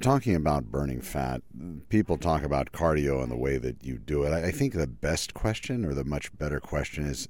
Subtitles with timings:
[0.00, 1.42] talking about burning fat,
[1.88, 4.32] people talk about cardio and the way that you do it.
[4.32, 7.28] I think the best question or the much better question is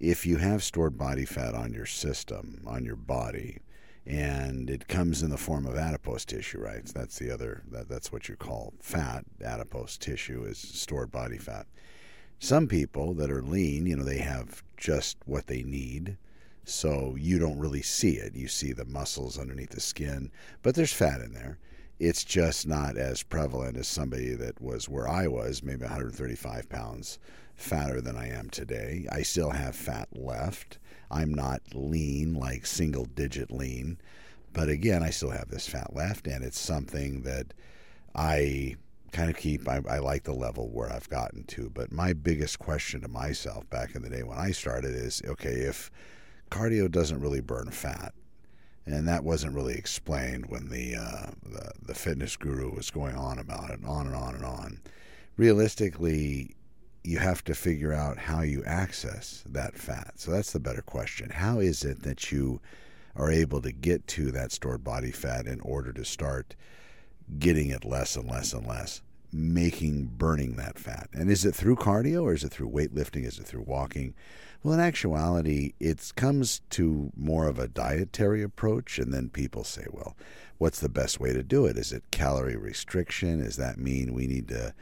[0.00, 3.58] if you have stored body fat on your system, on your body,
[4.04, 6.84] and it comes in the form of adipose tissue, right?
[6.86, 9.24] That's the other that, that's what you call fat.
[9.44, 11.66] Adipose tissue is stored body fat.
[12.40, 16.16] Some people that are lean, you know, they have just what they need.
[16.64, 18.34] So you don't really see it.
[18.34, 21.58] You see the muscles underneath the skin, but there's fat in there.
[22.02, 27.20] It's just not as prevalent as somebody that was where I was, maybe 135 pounds
[27.54, 29.06] fatter than I am today.
[29.12, 30.80] I still have fat left.
[31.12, 33.98] I'm not lean, like single digit lean.
[34.52, 37.54] But again, I still have this fat left, and it's something that
[38.16, 38.74] I
[39.12, 39.68] kind of keep.
[39.68, 41.70] I, I, like the level where I've gotten to.
[41.70, 45.54] But my biggest question to myself back in the day when I started is okay,
[45.54, 45.88] if
[46.50, 48.12] cardio doesn't really burn fat,
[48.86, 53.38] and that wasn't really explained when the, uh, the the fitness guru was going on
[53.38, 54.80] about it, on and on and on.
[55.36, 56.54] Realistically,
[57.04, 60.12] you have to figure out how you access that fat.
[60.16, 61.30] So that's the better question.
[61.30, 62.60] How is it that you
[63.16, 66.54] are able to get to that stored body fat in order to start
[67.38, 71.08] getting it less and less and less, making burning that fat?
[71.12, 73.24] And is it through cardio or is it through weightlifting?
[73.24, 74.14] Is it through walking?
[74.62, 79.86] Well, in actuality, it comes to more of a dietary approach, and then people say,
[79.90, 80.16] well,
[80.58, 81.76] what's the best way to do it?
[81.76, 83.42] Is it calorie restriction?
[83.42, 84.72] Does that mean we need to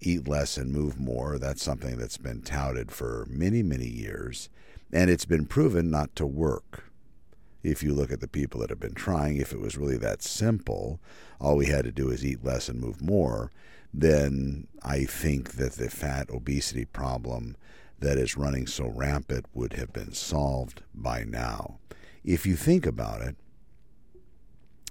[0.00, 1.38] eat less and move more?
[1.38, 4.48] That's something that's been touted for many, many years,
[4.92, 6.90] and it's been proven not to work.
[7.62, 10.22] If you look at the people that have been trying, if it was really that
[10.22, 10.98] simple,
[11.40, 13.52] all we had to do is eat less and move more,
[13.92, 17.56] then I think that the fat obesity problem
[17.98, 21.78] that is running so rampant would have been solved by now.
[22.24, 23.36] If you think about it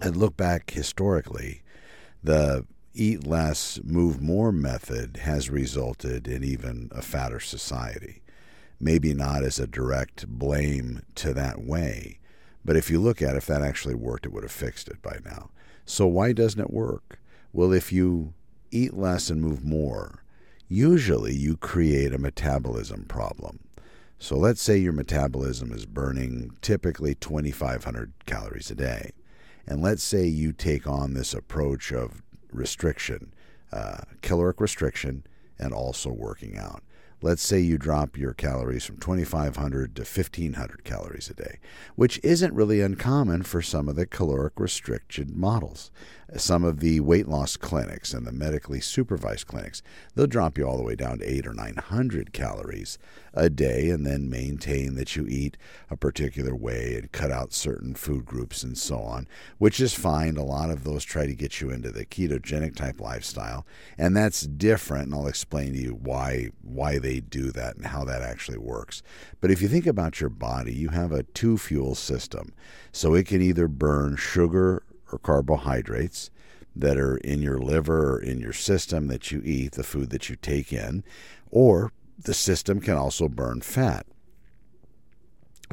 [0.01, 1.63] and look back historically,
[2.23, 8.23] the eat less, move more method has resulted in even a fatter society.
[8.79, 12.19] Maybe not as a direct blame to that way,
[12.65, 15.01] but if you look at it, if that actually worked, it would have fixed it
[15.01, 15.51] by now.
[15.85, 17.19] So why doesn't it work?
[17.53, 18.33] Well, if you
[18.71, 20.23] eat less and move more,
[20.67, 23.59] usually you create a metabolism problem.
[24.19, 29.11] So let's say your metabolism is burning typically 2,500 calories a day.
[29.67, 33.33] And let's say you take on this approach of restriction,
[33.71, 35.25] uh, caloric restriction,
[35.59, 36.83] and also working out.
[37.19, 41.57] Let's say you drop your calories from 2,500 to 1,500 calories a day,
[41.95, 45.89] which isn't really uncommon for some of the caloric restricted models
[46.35, 49.81] some of the weight loss clinics and the medically supervised clinics,
[50.13, 52.97] they'll drop you all the way down to eight or 900 calories
[53.33, 55.55] a day and then maintain that you eat
[55.89, 59.27] a particular way and cut out certain food groups and so on,
[59.57, 60.35] which is fine.
[60.35, 63.65] A lot of those try to get you into the ketogenic type lifestyle,
[63.97, 65.05] and that's different.
[65.05, 69.01] And I'll explain to you why why they do that and how that actually works.
[69.41, 72.53] But if you think about your body, you have a two fuel system.
[72.91, 76.29] So it can either burn sugar or carbohydrates
[76.75, 80.29] that are in your liver or in your system that you eat, the food that
[80.29, 81.03] you take in,
[81.49, 84.05] or the system can also burn fat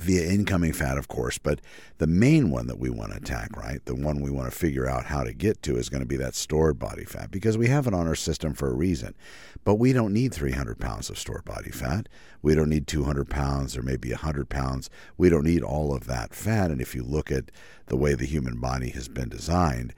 [0.01, 1.61] via incoming fat, of course, but
[1.99, 4.89] the main one that we want to attack, right, the one we want to figure
[4.89, 7.69] out how to get to is going to be that stored body fat because we
[7.69, 9.15] have it on our system for a reason.
[9.65, 12.09] But we don't need 300 pounds of stored body fat.
[12.43, 14.91] We don't need 200 pounds or maybe 100 pounds.
[15.17, 16.71] We don't need all of that fat.
[16.71, 17.51] And if you look at
[17.87, 19.95] the way the human body has been designed,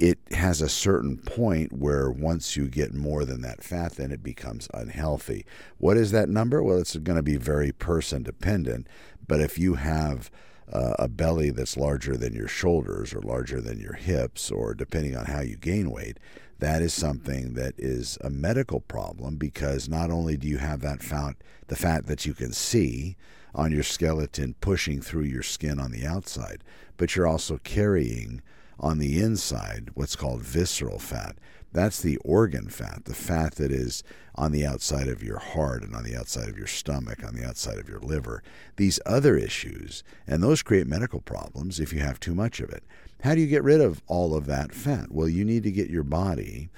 [0.00, 4.22] it has a certain point where once you get more than that fat, then it
[4.22, 5.44] becomes unhealthy.
[5.76, 6.62] What is that number?
[6.62, 8.86] Well, it's going to be very person dependent.
[9.30, 10.28] But if you have
[10.72, 15.16] uh, a belly that's larger than your shoulders or larger than your hips, or depending
[15.16, 16.18] on how you gain weight,
[16.58, 21.00] that is something that is a medical problem because not only do you have that
[21.00, 21.36] fat,
[21.68, 23.16] the fat that you can see
[23.54, 26.64] on your skeleton pushing through your skin on the outside,
[26.96, 28.42] but you're also carrying
[28.80, 31.36] on the inside what's called visceral fat.
[31.72, 34.02] That's the organ fat, the fat that is
[34.34, 37.46] on the outside of your heart and on the outside of your stomach, on the
[37.46, 38.42] outside of your liver.
[38.76, 42.82] These other issues, and those create medical problems if you have too much of it.
[43.22, 45.12] How do you get rid of all of that fat?
[45.12, 46.70] Well, you need to get your body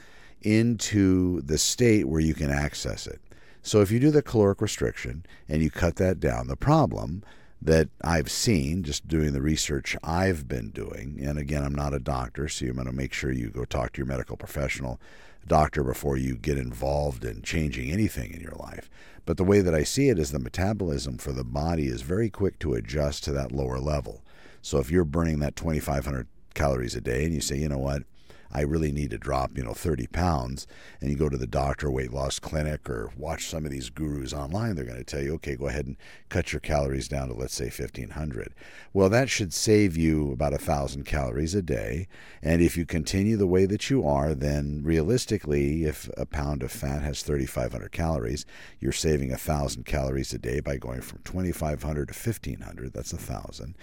[0.43, 3.21] into the state where you can access it.
[3.63, 7.23] So if you do the caloric restriction and you cut that down, the problem
[7.65, 11.21] that I've seen just doing the research I've been doing.
[11.23, 13.93] And again, I'm not a doctor, so you're going to make sure you go talk
[13.93, 15.01] to your medical professional
[15.47, 18.91] doctor before you get involved in changing anything in your life.
[19.25, 22.31] But the way that I see it is the metabolism for the body is very
[22.31, 24.23] quick to adjust to that lower level.
[24.61, 28.03] So if you're burning that 2,500 calories a day and you say, you know what,
[28.53, 30.67] I really need to drop, you know, 30 pounds,
[31.01, 34.33] and you go to the doctor, weight loss clinic, or watch some of these gurus
[34.33, 35.97] online, they're going to tell you, okay, go ahead and
[36.29, 38.55] cut your calories down to, let's say, 1500.
[38.93, 42.09] Well, that should save you about a thousand calories a day.
[42.43, 46.71] And if you continue the way that you are, then realistically, if a pound of
[46.71, 48.45] fat has 3,500 calories,
[48.81, 52.93] you're saving a thousand calories a day by going from 2,500 to 1,500.
[52.93, 53.77] That's a thousand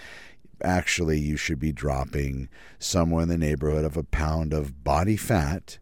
[0.64, 5.80] actually you should be dropping somewhere in the neighborhood of a pound of body fat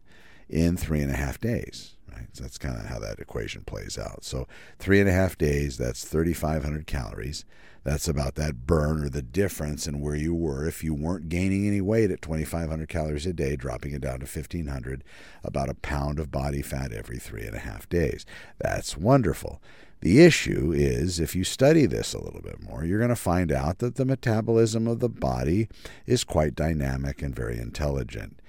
[0.48, 1.96] in three and a half days.
[2.12, 2.28] Right?
[2.32, 4.24] So that's kind of how that equation plays out.
[4.24, 4.46] So
[4.78, 7.44] three and a half days, that's 3,500 calories.
[7.84, 11.66] That's about that burn or the difference in where you were if you weren't gaining
[11.66, 15.04] any weight at 2,500 calories a day, dropping it down to 1,500,
[15.42, 18.26] about a pound of body fat every three and a half days.
[18.58, 19.62] That's wonderful.
[20.00, 23.50] The issue is if you study this a little bit more, you're going to find
[23.50, 25.68] out that the metabolism of the body
[26.06, 28.40] is quite dynamic and very intelligent.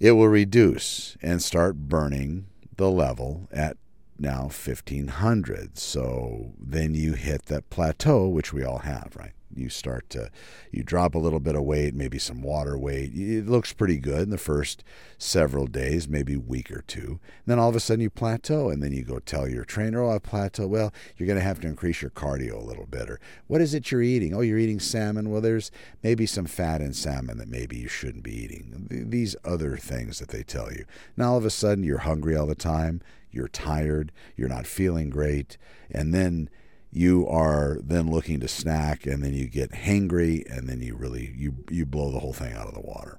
[0.00, 2.46] It will reduce and start burning
[2.76, 3.76] the level at
[4.18, 5.78] now 1500.
[5.78, 9.32] So then you hit that plateau, which we all have, right?
[9.54, 10.30] you start to
[10.70, 13.12] you drop a little bit of weight maybe some water weight.
[13.14, 14.84] It looks pretty good in the first
[15.16, 17.18] several days maybe week or two.
[17.20, 20.02] And then all of a sudden you plateau and then you go tell your trainer
[20.02, 20.66] oh i plateau.
[20.66, 23.74] Well you're going to have to increase your cardio a little bit or what is
[23.74, 24.34] it you're eating?
[24.34, 25.30] Oh you're eating salmon.
[25.30, 25.70] Well there's
[26.02, 28.86] maybe some fat in salmon that maybe you shouldn't be eating.
[28.90, 30.84] These other things that they tell you.
[31.16, 33.00] Now all of a sudden you're hungry all the time
[33.38, 35.56] you're tired you're not feeling great
[35.90, 36.50] and then
[36.90, 41.34] you are then looking to snack and then you get hangry and then you really
[41.36, 43.18] you you blow the whole thing out of the water.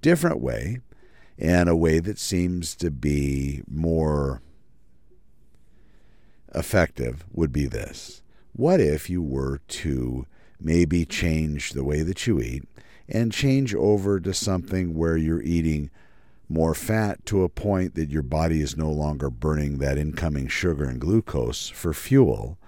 [0.00, 0.80] Different way
[1.38, 4.40] and a way that seems to be more
[6.54, 8.22] effective would be this.
[8.52, 10.26] What if you were to
[10.60, 12.62] maybe change the way that you eat
[13.08, 15.90] and change over to something where you're eating
[16.48, 20.84] more fat to a point that your body is no longer burning that incoming sugar
[20.84, 22.58] and glucose for fuel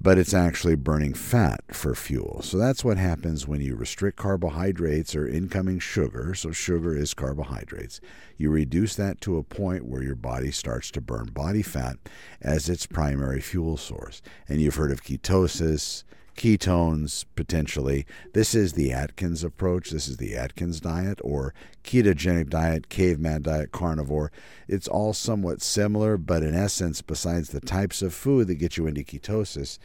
[0.00, 2.40] but it's actually burning fat for fuel.
[2.42, 6.34] So that's what happens when you restrict carbohydrates or incoming sugar.
[6.34, 8.00] So, sugar is carbohydrates.
[8.36, 11.96] You reduce that to a point where your body starts to burn body fat
[12.40, 14.22] as its primary fuel source.
[14.48, 16.04] And you've heard of ketosis,
[16.36, 18.06] ketones potentially.
[18.32, 19.90] This is the Atkins approach.
[19.90, 24.30] This is the Atkins diet or ketogenic diet, caveman diet, carnivore.
[24.68, 28.86] It's all somewhat similar, but in essence, besides the types of food that get you
[28.86, 29.78] into ketosis,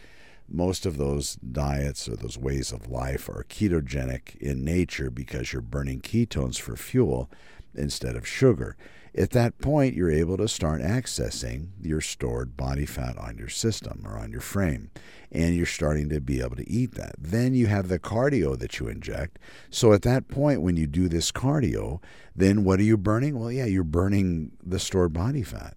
[0.50, 5.62] most of those diets or those ways of life are ketogenic in nature because you're
[5.62, 7.30] burning ketones for fuel
[7.76, 8.76] instead of sugar.
[9.14, 14.04] At that point, you're able to start accessing your stored body fat on your system
[14.06, 14.90] or on your frame,
[15.32, 17.16] and you're starting to be able to eat that.
[17.18, 19.38] Then you have the cardio that you inject.
[19.70, 22.02] So at that point, when you do this cardio,
[22.34, 23.38] then what are you burning?
[23.38, 25.76] Well, yeah, you're burning the stored body fat,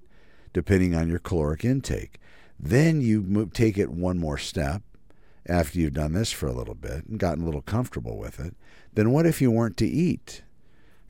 [0.52, 2.20] depending on your caloric intake.
[2.58, 4.82] Then you take it one more step
[5.46, 8.54] after you've done this for a little bit and gotten a little comfortable with it.
[8.94, 10.42] Then what if you weren't to eat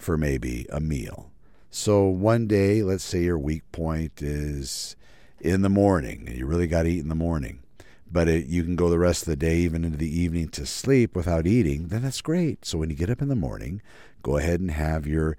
[0.04, 1.30] for maybe a meal?
[1.70, 4.94] So one day, let's say your weak point is
[5.40, 7.62] in the morning, and you really got to eat in the morning,
[8.10, 10.66] but it, you can go the rest of the day, even into the evening, to
[10.66, 12.64] sleep without eating, then that's great.
[12.64, 13.82] So when you get up in the morning,
[14.22, 15.36] go ahead and have your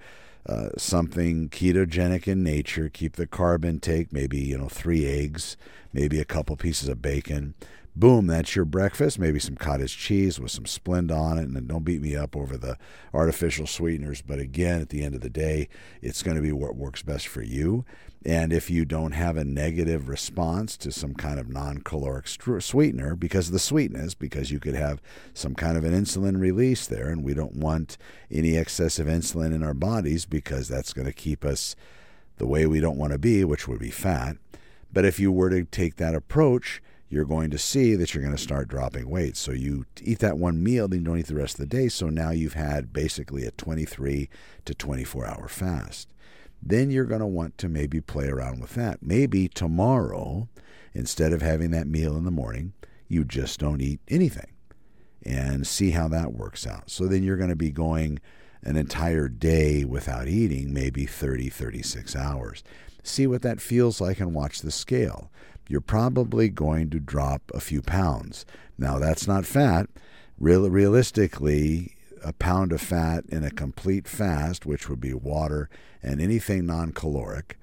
[0.47, 2.89] uh, something ketogenic in nature.
[2.89, 5.57] Keep the carb intake, maybe you know three eggs,
[5.93, 7.55] maybe a couple pieces of bacon,
[7.95, 9.19] boom, that's your breakfast.
[9.19, 11.47] Maybe some cottage cheese with some Splenda on it.
[11.47, 12.77] And don't beat me up over the
[13.13, 14.21] artificial sweeteners.
[14.21, 15.69] But again, at the end of the day,
[16.01, 17.85] it's going to be what works best for you.
[18.25, 23.15] And if you don't have a negative response to some kind of non caloric sweetener
[23.15, 24.99] because of the sweetness, because you could have
[25.35, 27.99] some kind of an insulin release there, and we don't want
[28.31, 31.75] any excessive insulin in our bodies because that's going to keep us
[32.37, 34.37] the way we don't want to be, which would be fat.
[34.91, 38.35] But if you were to take that approach, you're going to see that you're going
[38.35, 39.37] to start dropping weight.
[39.37, 41.87] So you eat that one meal, then you don't eat the rest of the day.
[41.87, 44.29] So now you've had basically a 23
[44.65, 46.09] to 24 hour fast.
[46.61, 49.03] Then you're going to want to maybe play around with that.
[49.03, 50.49] Maybe tomorrow,
[50.93, 52.73] instead of having that meal in the morning,
[53.07, 54.51] you just don't eat anything
[55.23, 56.89] and see how that works out.
[56.89, 58.19] So then you're going to be going
[58.63, 62.63] an entire day without eating, maybe 30, 36 hours.
[63.03, 65.31] See what that feels like and watch the scale
[65.67, 68.45] you're probably going to drop a few pounds.
[68.77, 69.87] Now, that's not fat.
[70.39, 75.69] Real, realistically, a pound of fat in a complete fast, which would be water
[76.03, 77.57] and anything non caloric,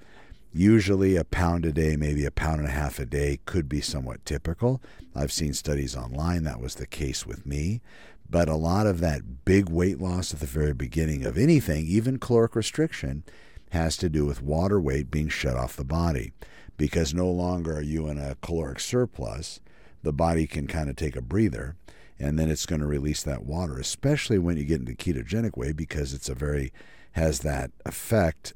[0.53, 3.81] usually a pound a day, maybe a pound and a half a day, could be
[3.81, 4.81] somewhat typical.
[5.15, 7.81] I've seen studies online that was the case with me.
[8.29, 12.19] But a lot of that big weight loss at the very beginning of anything, even
[12.19, 13.25] caloric restriction,
[13.73, 16.33] has to do with water weight being shut off the body.
[16.77, 19.61] Because no longer are you in a caloric surplus,
[20.03, 21.77] the body can kind of take a breather
[22.19, 25.73] and then it's going to release that water, especially when you get into ketogenic way
[25.73, 26.73] because it's a very
[27.13, 28.55] has that effect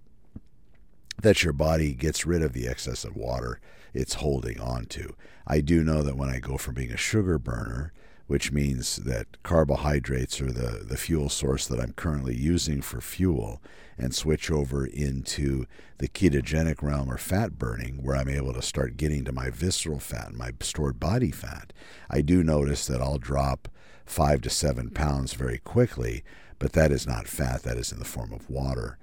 [1.20, 3.60] that your body gets rid of the excess of water
[3.96, 5.14] it's holding on to.
[5.46, 7.92] I do know that when I go from being a sugar burner,
[8.26, 13.62] which means that carbohydrates are the, the fuel source that I'm currently using for fuel,
[13.98, 15.64] and switch over into
[15.98, 20.00] the ketogenic realm or fat burning, where I'm able to start getting to my visceral
[20.00, 21.72] fat and my stored body fat,
[22.10, 23.68] I do notice that I'll drop
[24.04, 26.24] five to seven pounds very quickly,
[26.58, 28.98] but that is not fat, that is in the form of water.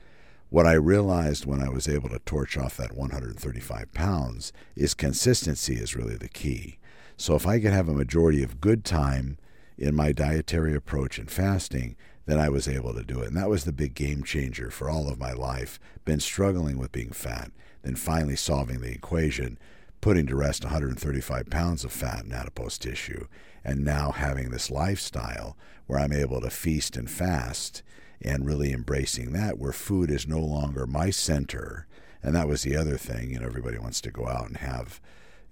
[0.50, 5.75] What I realized when I was able to torch off that 135 pounds is consistency
[5.75, 6.77] is really the key.
[7.17, 9.38] So if I could have a majority of good time
[9.77, 13.27] in my dietary approach and fasting, then I was able to do it.
[13.27, 15.79] And that was the big game changer for all of my life.
[16.05, 17.51] Been struggling with being fat,
[17.82, 19.58] then finally solving the equation,
[20.01, 23.27] putting to rest 135 pounds of fat in adipose tissue,
[23.63, 27.84] and now having this lifestyle where I'm able to feast and fast
[28.22, 31.88] and really embracing that where food is no longer my center.
[32.22, 33.32] And that was the other thing.
[33.32, 35.01] You know, everybody wants to go out and have,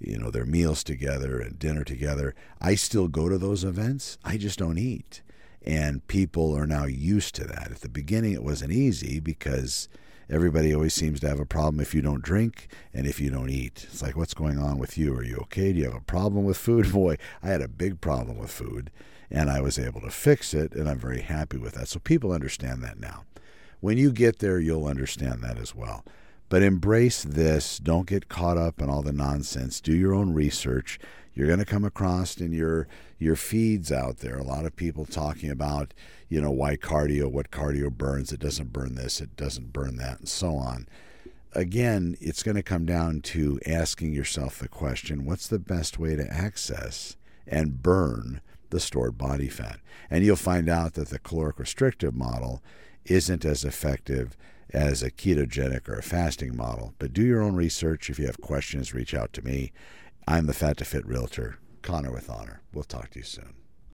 [0.01, 2.35] you know, their meals together and dinner together.
[2.59, 4.17] I still go to those events.
[4.23, 5.21] I just don't eat.
[5.63, 7.71] And people are now used to that.
[7.71, 9.89] At the beginning, it wasn't easy because
[10.29, 13.49] everybody always seems to have a problem if you don't drink and if you don't
[13.49, 13.87] eat.
[13.91, 15.13] It's like, what's going on with you?
[15.15, 15.71] Are you okay?
[15.71, 16.91] Do you have a problem with food?
[16.93, 18.91] Boy, I had a big problem with food
[19.31, 21.87] and I was able to fix it, and I'm very happy with that.
[21.87, 23.23] So people understand that now.
[23.79, 26.03] When you get there, you'll understand that as well.
[26.51, 27.79] But embrace this.
[27.79, 29.79] Don't get caught up in all the nonsense.
[29.79, 30.99] Do your own research.
[31.33, 35.05] You're going to come across in your your feeds out there a lot of people
[35.05, 35.93] talking about,
[36.27, 38.33] you know, why cardio, what cardio burns.
[38.33, 39.21] It doesn't burn this.
[39.21, 40.89] It doesn't burn that, and so on.
[41.53, 46.17] Again, it's going to come down to asking yourself the question: What's the best way
[46.17, 47.15] to access
[47.47, 48.41] and burn
[48.71, 49.79] the stored body fat.
[50.09, 52.61] And you'll find out that the caloric restrictive model
[53.05, 54.35] isn't as effective
[54.73, 56.93] as a ketogenic or a fasting model.
[56.99, 58.09] But do your own research.
[58.09, 59.71] If you have questions, reach out to me.
[60.27, 62.61] I'm the Fat to Fit Realtor, Connor with Honor.
[62.73, 63.60] We'll talk to you soon.